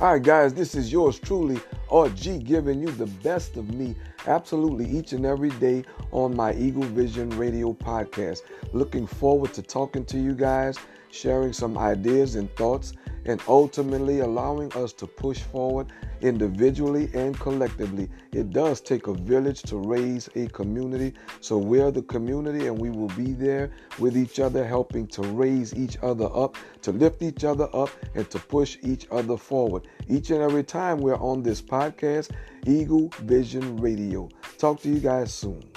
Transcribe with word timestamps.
All 0.00 0.14
right, 0.14 0.22
guys, 0.22 0.54
this 0.54 0.74
is 0.74 0.90
yours 0.90 1.18
truly, 1.18 1.60
RG, 1.90 2.42
giving 2.42 2.80
you 2.80 2.90
the 2.90 3.04
best 3.04 3.58
of 3.58 3.74
me 3.74 3.94
absolutely 4.26 4.86
each 4.88 5.12
and 5.12 5.26
every 5.26 5.50
day 5.50 5.84
on 6.10 6.34
my 6.34 6.54
Eagle 6.54 6.84
Vision 6.84 7.28
Radio 7.36 7.74
podcast. 7.74 8.40
Looking 8.72 9.06
forward 9.06 9.52
to 9.52 9.60
talking 9.60 10.06
to 10.06 10.18
you 10.18 10.32
guys, 10.32 10.78
sharing 11.10 11.52
some 11.52 11.76
ideas 11.78 12.34
and 12.34 12.54
thoughts, 12.56 12.92
and 13.26 13.40
ultimately 13.48 14.20
allowing 14.20 14.72
us 14.72 14.92
to 14.94 15.06
push 15.06 15.40
forward 15.40 15.92
individually 16.22 17.10
and 17.14 17.38
collectively. 17.38 18.08
It 18.32 18.50
does 18.50 18.80
take 18.80 19.06
a 19.06 19.14
village 19.14 19.62
to 19.64 19.76
raise 19.76 20.28
a 20.36 20.46
community. 20.48 21.14
So 21.40 21.58
we're 21.58 21.90
the 21.90 22.02
community 22.02 22.66
and 22.66 22.78
we 22.78 22.90
will 22.90 23.08
be 23.08 23.32
there 23.32 23.70
with 23.98 24.16
each 24.16 24.40
other, 24.40 24.66
helping 24.66 25.06
to 25.08 25.22
raise 25.22 25.74
each 25.74 25.98
other 26.02 26.28
up, 26.34 26.56
to 26.82 26.92
lift 26.92 27.22
each 27.22 27.44
other 27.44 27.68
up, 27.74 27.90
and 28.14 28.28
to 28.30 28.38
push 28.38 28.78
each 28.82 29.06
other 29.10 29.36
forward. 29.36 29.86
Each 30.08 30.30
and 30.30 30.40
every 30.40 30.64
time 30.64 30.98
we're 30.98 31.16
on 31.16 31.42
this 31.42 31.60
podcast, 31.60 32.30
Eagle 32.66 33.08
Vision 33.20 33.76
Radio. 33.78 34.28
Talk 34.58 34.80
to 34.82 34.88
you 34.88 35.00
guys 35.00 35.32
soon. 35.32 35.69